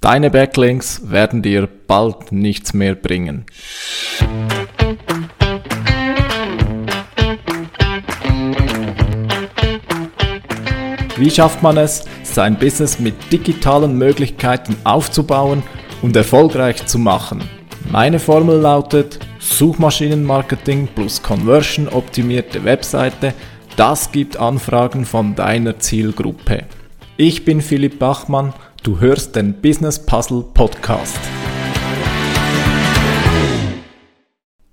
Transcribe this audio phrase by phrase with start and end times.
[0.00, 3.46] Deine Backlinks werden dir bald nichts mehr bringen.
[11.16, 15.64] Wie schafft man es, sein Business mit digitalen Möglichkeiten aufzubauen
[16.00, 17.42] und erfolgreich zu machen?
[17.90, 23.34] Meine Formel lautet Suchmaschinenmarketing plus Conversion optimierte Webseite.
[23.74, 26.66] Das gibt Anfragen von deiner Zielgruppe.
[27.16, 31.18] Ich bin Philipp Bachmann, du hörst den Business Puzzle Podcast.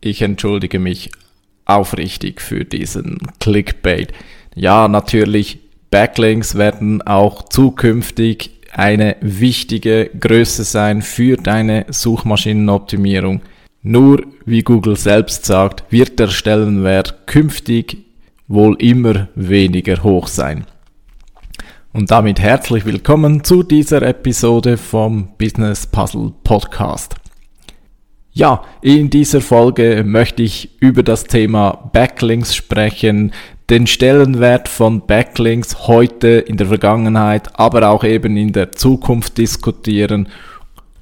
[0.01, 1.09] Ich entschuldige mich
[1.65, 4.13] aufrichtig für diesen Clickbait.
[4.55, 5.59] Ja, natürlich
[5.89, 13.41] Backlinks werden auch zukünftig eine wichtige Größe sein für deine Suchmaschinenoptimierung.
[13.81, 17.97] Nur, wie Google selbst sagt, wird der Stellenwert künftig
[18.47, 20.65] wohl immer weniger hoch sein.
[21.95, 27.15] Und damit herzlich willkommen zu dieser Episode vom Business Puzzle Podcast.
[28.33, 33.31] Ja, in dieser Folge möchte ich über das Thema Backlinks sprechen,
[33.69, 40.27] den Stellenwert von Backlinks heute, in der Vergangenheit, aber auch eben in der Zukunft diskutieren.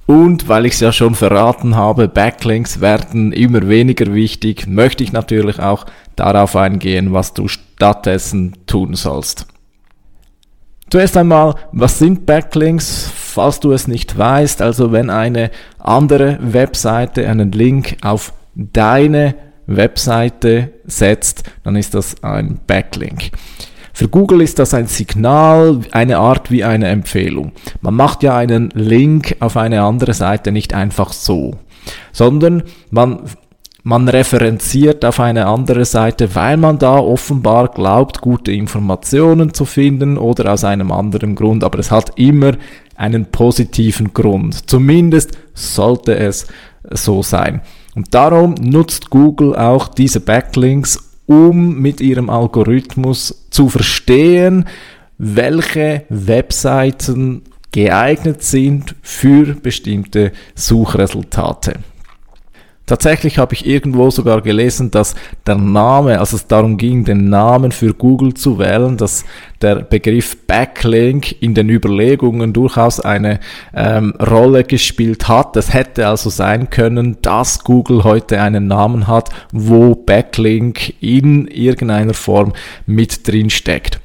[0.06, 5.12] Und weil ich es ja schon verraten habe, Backlinks werden immer weniger wichtig, möchte ich
[5.12, 9.48] natürlich auch darauf eingehen, was du stattdessen tun sollst.
[10.89, 13.12] Zuerst einmal, was sind Backlinks?
[13.16, 20.72] Falls du es nicht weißt, also wenn eine andere Webseite einen Link auf deine Webseite
[20.86, 23.31] setzt, dann ist das ein Backlink.
[23.95, 27.52] Für Google ist das ein Signal, eine Art wie eine Empfehlung.
[27.81, 31.56] Man macht ja einen Link auf eine andere Seite nicht einfach so,
[32.12, 33.22] sondern man
[33.84, 40.17] man referenziert auf eine andere Seite, weil man da offenbar glaubt, gute Informationen zu finden
[40.17, 41.66] oder aus einem anderen Grund.
[41.66, 42.53] Aber es hat immer
[42.95, 44.70] einen positiven Grund.
[44.70, 46.48] Zumindest sollte es
[46.92, 47.62] so sein.
[47.94, 54.66] Und darum nutzt Google auch diese Backlinks, um mit ihrem Algorithmus zu verstehen,
[55.18, 61.74] welche Webseiten geeignet sind für bestimmte Suchresultate.
[62.86, 65.16] Tatsächlich habe ich irgendwo sogar gelesen, dass
[65.48, 69.24] der Name, als es darum ging, den Namen für Google zu wählen, dass
[69.62, 73.40] der Begriff Backlink in den Überlegungen durchaus eine
[73.74, 75.56] ähm, Rolle gespielt hat.
[75.56, 82.14] Es hätte also sein können, dass Google heute einen Namen hat, wo Backlink in irgendeiner
[82.14, 82.52] Form
[82.86, 84.02] mit drin steckt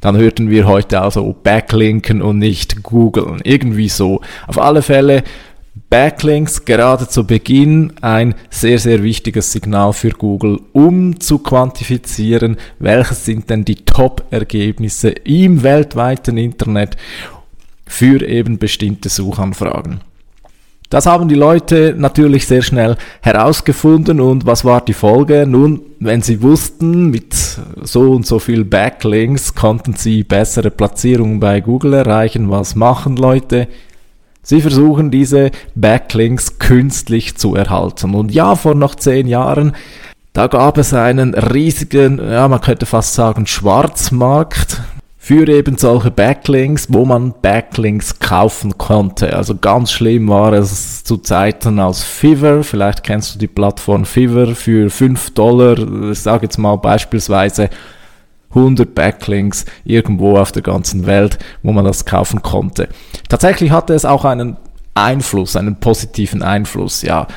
[0.00, 3.40] dann hörten wir heute also Backlinken und nicht googeln.
[3.42, 4.20] Irgendwie so.
[4.46, 5.24] Auf alle Fälle
[5.90, 13.24] Backlinks gerade zu Beginn ein sehr, sehr wichtiges Signal für Google, um zu quantifizieren, welches
[13.24, 16.96] sind denn die Top-Ergebnisse im weltweiten Internet
[17.86, 20.00] für eben bestimmte Suchanfragen.
[20.90, 25.46] Das haben die Leute natürlich sehr schnell herausgefunden und was war die Folge?
[25.46, 27.34] Nun, wenn sie wussten, mit
[27.82, 32.48] so und so viel Backlinks konnten sie bessere Platzierungen bei Google erreichen.
[32.50, 33.68] Was machen Leute?
[34.48, 38.14] Sie versuchen diese Backlinks künstlich zu erhalten.
[38.14, 39.76] Und ja, vor noch zehn Jahren,
[40.32, 44.80] da gab es einen riesigen, ja, man könnte fast sagen, Schwarzmarkt
[45.18, 49.36] für eben solche Backlinks, wo man Backlinks kaufen konnte.
[49.36, 52.64] Also ganz schlimm war es zu Zeiten als Fiverr.
[52.64, 55.76] Vielleicht kennst du die Plattform Fiverr für 5 Dollar.
[56.10, 57.68] Ich sage jetzt mal beispielsweise
[58.50, 62.88] 100 Backlinks irgendwo auf der ganzen Welt, wo man das kaufen konnte.
[63.28, 64.56] Tatsächlich hatte es auch einen
[64.94, 67.02] Einfluss, einen positiven Einfluss.
[67.02, 67.28] Ja,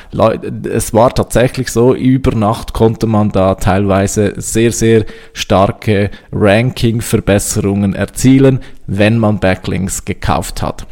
[0.64, 8.60] es war tatsächlich so, über Nacht konnte man da teilweise sehr, sehr starke Ranking-Verbesserungen erzielen,
[8.86, 10.86] wenn man Backlinks gekauft hat.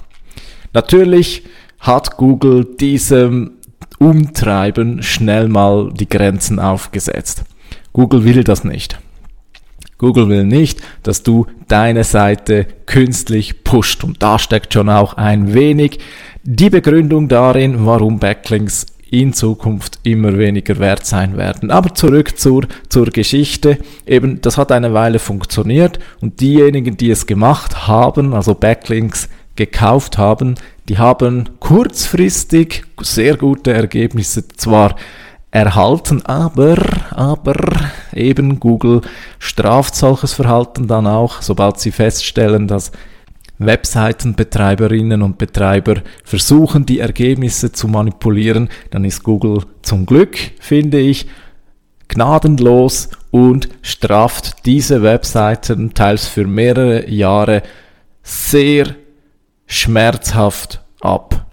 [0.73, 1.45] Natürlich
[1.81, 3.53] hat Google diesem
[3.99, 7.45] Umtreiben schnell mal die Grenzen aufgesetzt.
[7.93, 8.99] Google will das nicht.
[10.01, 14.03] Google will nicht, dass du deine Seite künstlich pusht.
[14.03, 15.99] Und da steckt schon auch ein wenig
[16.43, 21.71] die Begründung darin, warum Backlinks in Zukunft immer weniger wert sein werden.
[21.71, 23.77] Aber zurück zur, zur Geschichte.
[24.07, 30.17] Eben, das hat eine Weile funktioniert und diejenigen, die es gemacht haben, also Backlinks gekauft
[30.17, 30.55] haben,
[30.89, 34.97] die haben kurzfristig sehr gute Ergebnisse zwar
[35.51, 36.77] erhalten, aber,
[37.11, 37.57] aber
[38.13, 39.01] eben Google
[39.39, 42.93] straft solches Verhalten dann auch, sobald sie feststellen, dass
[43.59, 51.27] Webseitenbetreiberinnen und Betreiber versuchen, die Ergebnisse zu manipulieren, dann ist Google zum Glück, finde ich,
[52.09, 57.63] gnadenlos und straft diese Webseiten teils für mehrere Jahre
[58.23, 58.95] sehr
[59.67, 61.50] schmerzhaft ab.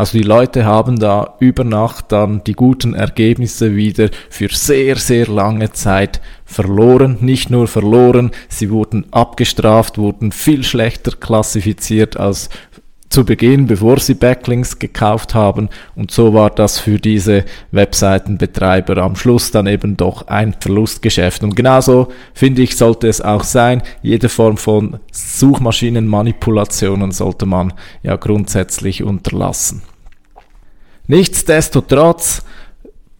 [0.00, 5.26] Also die Leute haben da über Nacht dann die guten Ergebnisse wieder für sehr, sehr
[5.26, 7.18] lange Zeit verloren.
[7.20, 12.48] Nicht nur verloren, sie wurden abgestraft, wurden viel schlechter klassifiziert als
[13.10, 15.68] zu Beginn, bevor sie Backlinks gekauft haben.
[15.96, 21.42] Und so war das für diese Webseitenbetreiber am Schluss dann eben doch ein Verlustgeschäft.
[21.42, 23.82] Und genauso finde ich, sollte es auch sein.
[24.00, 27.72] Jede Form von Suchmaschinenmanipulationen sollte man
[28.04, 29.82] ja grundsätzlich unterlassen.
[31.08, 32.44] Nichtsdestotrotz,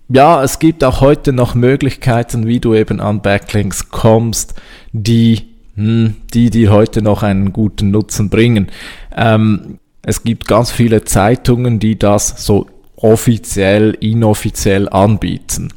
[0.08, 4.54] ja, es gibt auch heute noch Möglichkeiten, wie du eben an Backlinks kommst,
[4.92, 5.49] die
[5.80, 8.68] hm, die dir heute noch einen guten Nutzen bringen.
[9.16, 12.66] Ähm, es gibt ganz viele Zeitungen, die das so
[12.96, 15.72] offiziell, inoffiziell anbieten.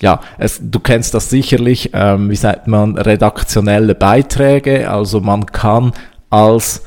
[0.00, 4.90] Ja, es, du kennst das sicherlich, ähm, wie sagt man, redaktionelle Beiträge.
[4.90, 5.92] Also man kann
[6.30, 6.82] als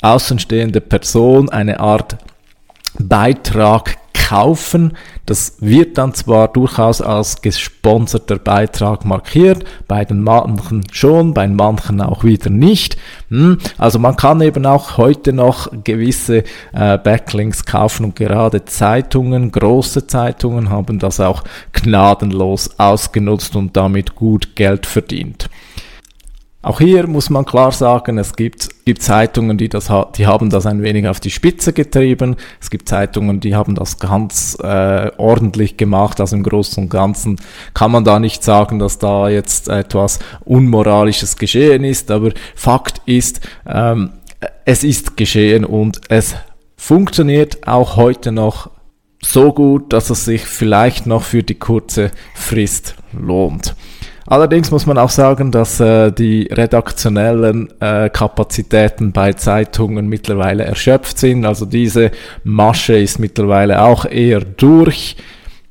[0.00, 2.16] außenstehende Person eine Art
[2.98, 3.96] Beitrag
[4.32, 4.96] kaufen.
[5.26, 12.00] Das wird dann zwar durchaus als gesponserter Beitrag markiert, bei den manchen schon, bei manchen
[12.00, 12.96] auch wieder nicht.
[13.28, 19.52] Hm, also man kann eben auch heute noch gewisse äh, Backlinks kaufen und gerade Zeitungen,
[19.52, 21.44] große Zeitungen haben das auch
[21.74, 25.50] gnadenlos ausgenutzt und damit gut Geld verdient.
[26.64, 30.64] Auch hier muss man klar sagen, es gibt, gibt Zeitungen, die, das, die haben das
[30.64, 32.36] ein wenig auf die Spitze getrieben.
[32.60, 36.20] Es gibt Zeitungen, die haben das ganz äh, ordentlich gemacht.
[36.20, 37.40] Also im Großen und Ganzen
[37.74, 42.12] kann man da nicht sagen, dass da jetzt etwas Unmoralisches geschehen ist.
[42.12, 44.10] Aber Fakt ist, ähm,
[44.64, 46.36] es ist geschehen und es
[46.76, 48.70] funktioniert auch heute noch
[49.20, 53.74] so gut, dass es sich vielleicht noch für die kurze Frist lohnt.
[54.26, 61.18] Allerdings muss man auch sagen, dass äh, die redaktionellen äh, Kapazitäten bei Zeitungen mittlerweile erschöpft
[61.18, 61.44] sind.
[61.44, 62.12] Also diese
[62.44, 65.16] Masche ist mittlerweile auch eher durch.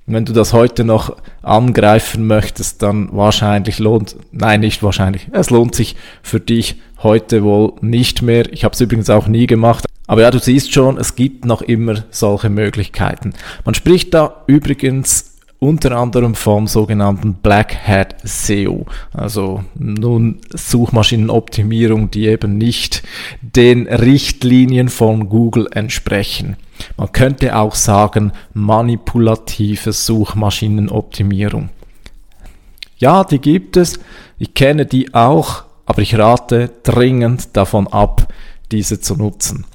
[0.06, 5.76] Wenn du das heute noch angreifen möchtest, dann wahrscheinlich lohnt, nein, nicht wahrscheinlich, es lohnt
[5.76, 8.52] sich für dich heute wohl nicht mehr.
[8.52, 9.86] Ich habe es übrigens auch nie gemacht.
[10.08, 13.34] Aber ja, du siehst schon, es gibt noch immer solche Möglichkeiten.
[13.64, 15.31] Man spricht da übrigens
[15.62, 23.04] unter anderem vom sogenannten Black Hat SEO, also nun Suchmaschinenoptimierung, die eben nicht
[23.42, 26.58] den Richtlinien von Google entsprechen.
[26.98, 31.70] Man könnte auch sagen manipulative Suchmaschinenoptimierung.
[32.98, 34.00] Ja, die gibt es.
[34.40, 38.34] Ich kenne die auch, aber ich rate dringend davon ab,
[38.72, 39.66] diese zu nutzen.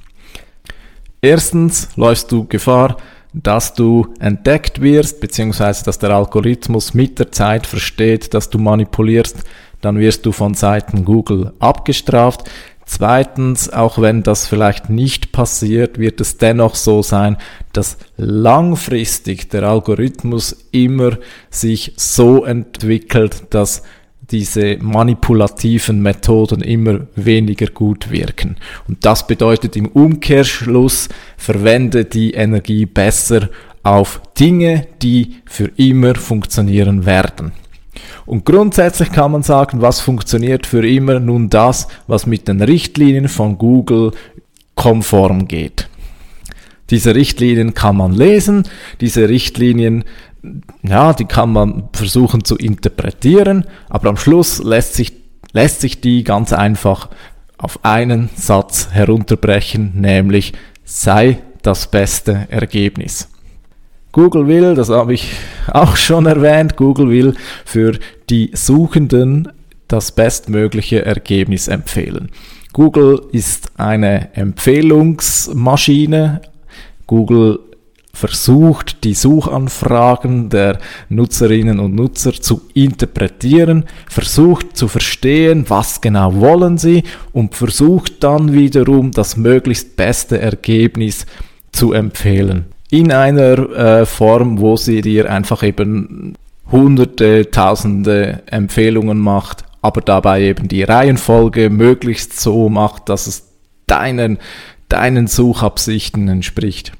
[1.21, 2.97] Erstens läufst du Gefahr,
[3.33, 9.37] dass du entdeckt wirst, beziehungsweise dass der Algorithmus mit der Zeit versteht, dass du manipulierst,
[9.81, 12.49] dann wirst du von Seiten Google abgestraft.
[12.85, 17.37] Zweitens, auch wenn das vielleicht nicht passiert, wird es dennoch so sein,
[17.73, 21.17] dass langfristig der Algorithmus immer
[21.49, 23.83] sich so entwickelt, dass
[24.31, 28.57] diese manipulativen Methoden immer weniger gut wirken.
[28.87, 33.49] Und das bedeutet im Umkehrschluss, verwende die Energie besser
[33.83, 37.53] auf Dinge, die für immer funktionieren werden.
[38.25, 41.19] Und grundsätzlich kann man sagen, was funktioniert für immer?
[41.19, 44.11] Nun das, was mit den Richtlinien von Google
[44.75, 45.87] konform geht.
[46.89, 48.63] Diese Richtlinien kann man lesen,
[49.01, 50.03] diese Richtlinien
[50.83, 55.13] ja, die kann man versuchen zu interpretieren, aber am Schluss lässt sich,
[55.51, 57.09] lässt sich die ganz einfach
[57.57, 60.53] auf einen Satz herunterbrechen, nämlich
[60.83, 63.29] sei das beste Ergebnis.
[64.11, 65.31] Google will, das habe ich
[65.71, 67.97] auch schon erwähnt, Google will für
[68.29, 69.51] die Suchenden
[69.87, 72.29] das bestmögliche Ergebnis empfehlen.
[72.73, 76.41] Google ist eine Empfehlungsmaschine.
[77.07, 77.59] Google
[78.17, 86.79] versucht, die Suchanfragen der Nutzerinnen und Nutzer zu interpretieren, versucht zu verstehen, was genau wollen
[86.79, 91.27] sie und versucht dann wiederum das möglichst beste Ergebnis
[91.71, 92.65] zu empfehlen.
[92.89, 96.33] In einer äh, Form, wo sie dir einfach eben
[96.71, 103.47] hunderte, tausende Empfehlungen macht, aber dabei eben die Reihenfolge möglichst so macht, dass es
[103.85, 104.39] deinen,
[104.89, 106.93] deinen Suchabsichten entspricht.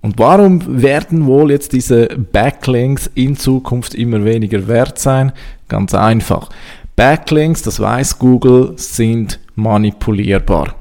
[0.00, 5.32] Und warum werden wohl jetzt diese Backlinks in Zukunft immer weniger wert sein?
[5.68, 6.50] Ganz einfach.
[6.94, 10.74] Backlinks, das weiß Google, sind manipulierbar.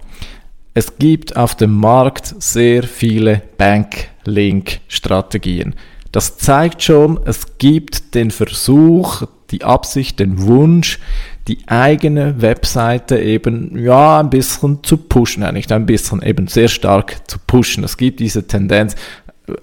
[0.73, 5.75] Es gibt auf dem Markt sehr viele Backlink-Strategien.
[6.11, 10.99] Das zeigt schon, es gibt den Versuch, die Absicht, den Wunsch,
[11.47, 16.67] die eigene Webseite eben, ja, ein bisschen zu pushen, ja, nicht ein bisschen, eben sehr
[16.67, 17.83] stark zu pushen.
[17.83, 18.95] Es gibt diese Tendenz,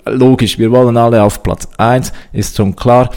[0.07, 3.11] logisch, wir wollen alle auf Platz eins, ist schon klar.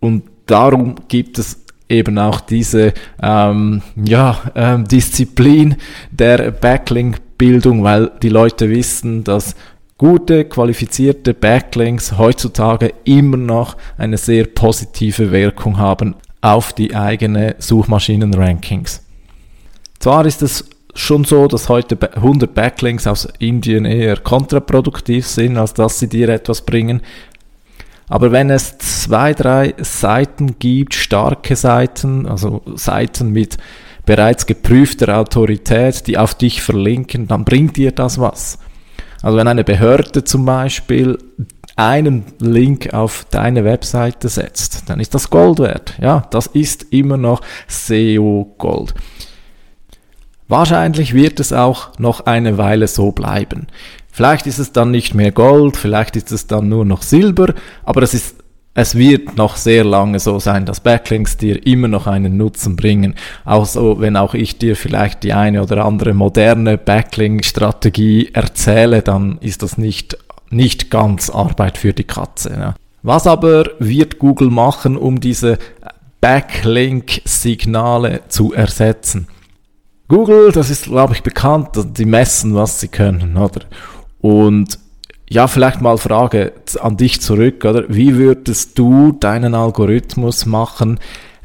[0.00, 5.76] Und darum gibt es eben auch diese ähm, ja, ähm, Disziplin
[6.10, 9.54] der Backlink-Bildung, weil die Leute wissen, dass
[9.96, 16.14] gute, qualifizierte Backlinks heutzutage immer noch eine sehr positive Wirkung haben
[16.48, 19.02] auf die eigene Suchmaschinen-Rankings.
[19.98, 20.64] Zwar ist es
[20.94, 26.30] schon so, dass heute 100 Backlinks aus Indien eher kontraproduktiv sind, als dass sie dir
[26.30, 27.02] etwas bringen.
[28.08, 33.58] Aber wenn es zwei, drei Seiten gibt, starke Seiten, also Seiten mit
[34.06, 38.58] bereits geprüfter Autorität, die auf dich verlinken, dann bringt dir das was.
[39.20, 41.18] Also wenn eine Behörde zum Beispiel
[41.78, 45.94] einen Link auf deine Webseite setzt, dann ist das Gold wert.
[46.00, 48.94] Ja, das ist immer noch SEO Gold.
[50.48, 53.66] Wahrscheinlich wird es auch noch eine Weile so bleiben.
[54.10, 57.54] Vielleicht ist es dann nicht mehr Gold, vielleicht ist es dann nur noch Silber,
[57.84, 58.36] aber es ist
[58.74, 63.16] es wird noch sehr lange so sein, dass Backlinks dir immer noch einen Nutzen bringen.
[63.44, 69.38] Auch so, wenn auch ich dir vielleicht die eine oder andere moderne Backlink-Strategie erzähle, dann
[69.40, 70.16] ist das nicht,
[70.50, 72.50] nicht ganz Arbeit für die Katze.
[72.50, 72.74] Ja.
[73.02, 75.58] Was aber wird Google machen, um diese
[76.20, 79.28] Backlink-Signale zu ersetzen?
[80.08, 83.60] Google, das ist, glaube ich, bekannt, die messen, was sie können, oder?
[84.20, 84.78] Und
[85.30, 87.84] ja, vielleicht mal Frage an dich zurück, oder?
[87.88, 90.98] Wie würdest du deinen Algorithmus machen,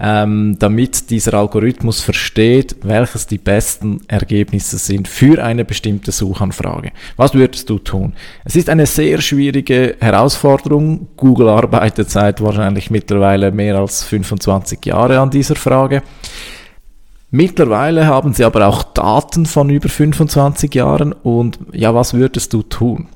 [0.06, 6.92] ähm, damit dieser Algorithmus versteht, welches die besten Ergebnisse sind für eine bestimmte Suchanfrage?
[7.16, 8.12] Was würdest du tun?
[8.44, 11.08] Es ist eine sehr schwierige Herausforderung.
[11.16, 16.04] Google arbeitet seit wahrscheinlich mittlerweile mehr als 25 Jahre an dieser Frage.
[17.32, 22.62] Mittlerweile haben sie aber auch Daten von über 25 Jahren und ja, was würdest du
[22.62, 23.08] tun?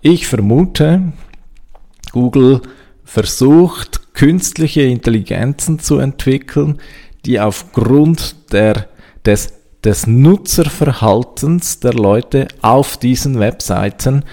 [0.00, 1.12] Ich vermute,
[2.12, 2.62] Google
[3.04, 6.78] versucht künstliche Intelligenzen zu entwickeln,
[7.24, 8.88] die aufgrund der,
[9.24, 9.54] des,
[9.84, 14.24] des Nutzerverhaltens der Leute auf diesen Webseiten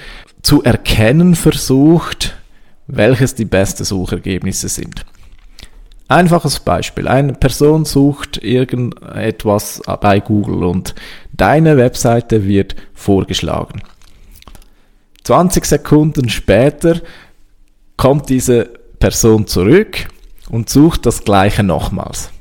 [0.41, 2.38] zu erkennen versucht,
[2.88, 5.05] welches die besten Suchergebnisse sind.
[6.07, 7.07] Einfaches Beispiel.
[7.07, 10.95] Eine Person sucht irgendetwas bei Google und
[11.33, 13.83] deine Webseite wird vorgeschlagen.
[15.24, 17.00] 20 Sekunden später
[17.95, 20.07] kommt diese Person zurück
[20.49, 22.31] und sucht das gleiche nochmals.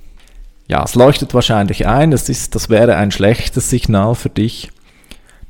[0.66, 4.70] Ja, es leuchtet wahrscheinlich ein, das, ist, das wäre ein schlechtes Signal für dich,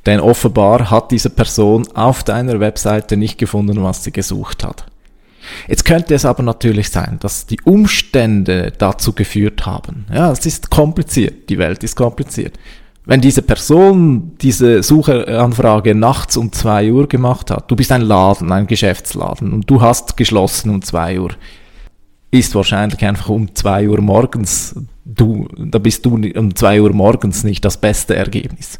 [0.05, 4.85] denn offenbar hat diese Person auf deiner Webseite nicht gefunden, was sie gesucht hat.
[5.67, 10.05] Jetzt könnte es aber natürlich sein, dass die Umstände dazu geführt haben.
[10.13, 12.57] Ja, es ist kompliziert, die Welt ist kompliziert.
[13.05, 18.51] Wenn diese Person diese Suchanfrage nachts um zwei Uhr gemacht hat, du bist ein Laden,
[18.51, 21.31] ein Geschäftsladen und du hast geschlossen um zwei Uhr,
[22.31, 24.75] ist wahrscheinlich einfach um zwei Uhr morgens,
[25.05, 28.79] du, da bist du um zwei Uhr morgens nicht das beste Ergebnis.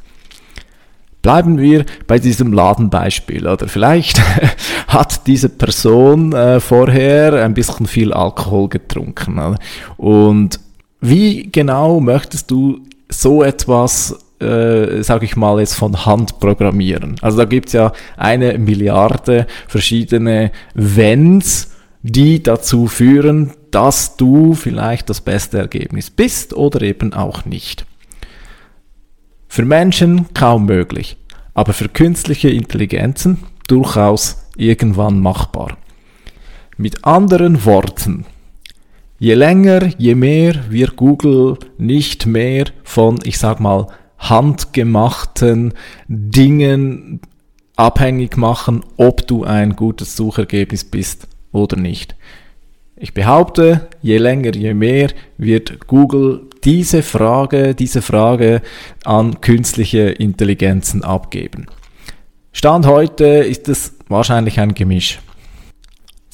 [1.21, 4.21] Bleiben wir bei diesem Ladenbeispiel, oder vielleicht
[4.87, 9.37] hat diese Person äh, vorher ein bisschen viel Alkohol getrunken.
[9.37, 9.59] Oder?
[9.97, 10.59] Und
[11.01, 17.15] wie genau möchtest du so etwas, äh, sage ich mal, jetzt von Hand programmieren.
[17.21, 25.21] Also da gibt's ja eine Milliarde verschiedene Wenns, die dazu führen, dass du vielleicht das
[25.21, 27.85] beste Ergebnis bist oder eben auch nicht.
[29.47, 31.17] Für Menschen kaum möglich,
[31.53, 35.77] aber für künstliche Intelligenzen durchaus irgendwann machbar.
[36.77, 38.25] Mit anderen Worten,
[39.21, 45.73] Je länger, je mehr wir Google nicht mehr von, ich sag mal, handgemachten
[46.07, 47.19] Dingen
[47.75, 52.15] abhängig machen, ob du ein gutes Suchergebnis bist oder nicht.
[52.95, 58.61] Ich behaupte, je länger, je mehr wird Google diese Frage, diese Frage
[59.03, 61.65] an künstliche Intelligenzen abgeben.
[62.53, 65.19] Stand heute ist es wahrscheinlich ein Gemisch.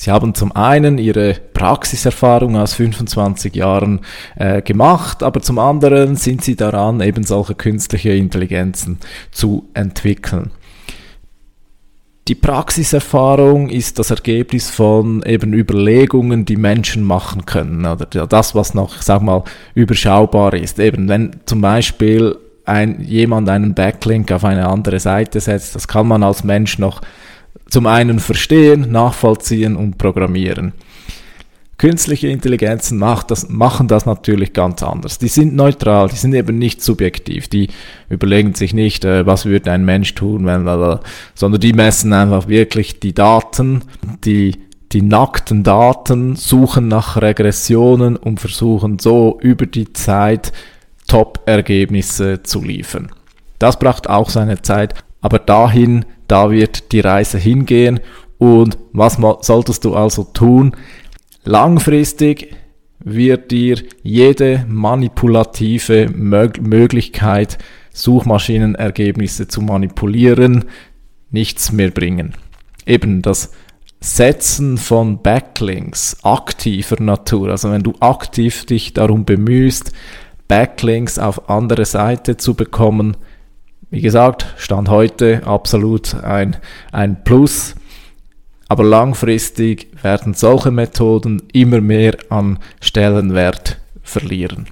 [0.05, 4.01] Sie haben zum einen ihre Praxiserfahrung aus 25 Jahren
[4.35, 8.99] äh, gemacht, aber zum anderen sind sie daran, eben solche künstliche Intelligenzen
[9.31, 10.51] zu entwickeln.
[12.27, 18.75] Die Praxiserfahrung ist das Ergebnis von eben Überlegungen, die Menschen machen können, oder das, was
[18.75, 19.43] noch, ich sag mal,
[19.73, 20.77] überschaubar ist.
[20.77, 26.07] Eben, wenn zum Beispiel ein, jemand einen Backlink auf eine andere Seite setzt, das kann
[26.07, 27.01] man als Mensch noch
[27.69, 30.73] zum einen verstehen, nachvollziehen und programmieren.
[31.77, 35.19] Künstliche Intelligenzen das, machen das natürlich ganz anders.
[35.19, 37.49] Die sind neutral, die sind eben nicht subjektiv.
[37.49, 37.67] Die
[38.09, 40.65] überlegen sich nicht, äh, was würde ein Mensch tun, wenn,
[41.33, 43.81] sondern die messen einfach wirklich die Daten,
[44.23, 44.55] die,
[44.93, 50.53] die nackten Daten, suchen nach Regressionen und versuchen so über die Zeit
[51.07, 53.11] Top-Ergebnisse zu liefern.
[53.59, 54.93] Das braucht auch seine Zeit,
[55.25, 57.99] aber dahin, da wird die Reise hingehen.
[58.37, 60.75] Und was solltest du also tun?
[61.43, 62.55] Langfristig
[62.99, 67.57] wird dir jede manipulative Möglichkeit,
[67.91, 70.65] Suchmaschinenergebnisse zu manipulieren,
[71.31, 72.35] nichts mehr bringen.
[72.85, 73.51] Eben das
[74.01, 79.91] Setzen von Backlinks aktiver Natur, also wenn du aktiv dich darum bemühst,
[80.47, 83.17] Backlinks auf andere Seite zu bekommen,
[83.95, 86.57] wie gesagt, Stand heute absolut ein,
[86.91, 87.75] ein Plus.
[88.67, 94.67] Aber langfristig werden solche Methoden immer mehr an Stellenwert verlieren.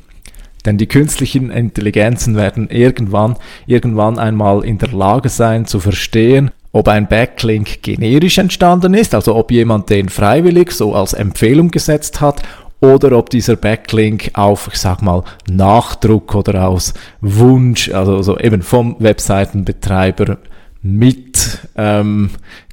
[0.66, 6.90] Denn die künstlichen Intelligenzen werden irgendwann, irgendwann einmal in der Lage sein zu verstehen, ob
[6.90, 12.42] ein Backlink generisch entstanden ist, also ob jemand den freiwillig so als Empfehlung gesetzt hat,
[12.84, 18.62] oder ob dieser Backlink auf, ich sag mal, Nachdruck oder aus Wunsch, also, also eben
[18.62, 20.38] vom Webseitenbetreiber
[20.82, 22.32] mit ähm,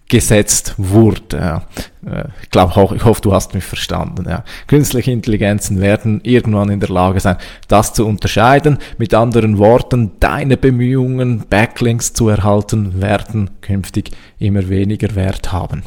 [0.08, 1.36] gesetzt wurde.
[1.36, 1.62] Ja.
[2.04, 4.26] Äh, ich glaube, ich hoffe, du hast mich verstanden.
[4.28, 4.42] Ja.
[4.66, 7.36] Künstliche Intelligenzen werden irgendwann in der Lage sein,
[7.68, 8.78] das zu unterscheiden.
[8.98, 15.84] Mit anderen Worten, deine Bemühungen, Backlinks zu erhalten, werden künftig immer weniger Wert haben.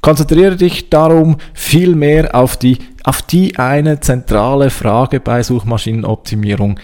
[0.00, 6.80] Konzentriere dich darum viel mehr auf die, auf die eine zentrale Frage bei Suchmaschinenoptimierung,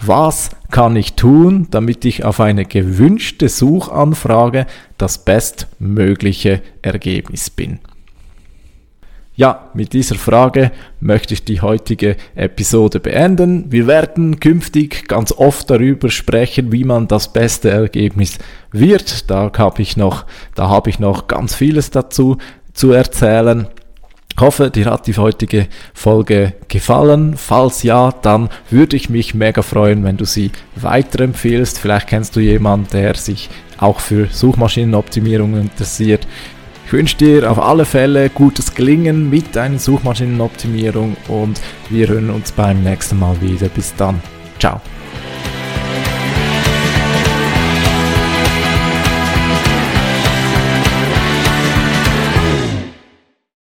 [0.00, 7.80] was kann ich tun, damit ich auf eine gewünschte Suchanfrage das bestmögliche Ergebnis bin?
[9.38, 13.70] Ja, mit dieser Frage möchte ich die heutige Episode beenden.
[13.70, 18.38] Wir werden künftig ganz oft darüber sprechen, wie man das beste Ergebnis
[18.72, 19.30] wird.
[19.30, 20.26] Da habe ich noch,
[20.56, 22.38] da habe ich noch ganz vieles dazu
[22.72, 23.68] zu erzählen.
[24.34, 27.36] Ich hoffe, dir hat die heutige Folge gefallen.
[27.36, 31.78] Falls ja, dann würde ich mich mega freuen, wenn du sie weiterempfehlst.
[31.78, 36.26] Vielleicht kennst du jemanden, der sich auch für Suchmaschinenoptimierung interessiert.
[36.88, 42.50] Ich wünsche dir auf alle Fälle gutes Gelingen mit deiner Suchmaschinenoptimierung und wir hören uns
[42.50, 43.68] beim nächsten Mal wieder.
[43.68, 44.22] Bis dann.
[44.58, 44.80] Ciao.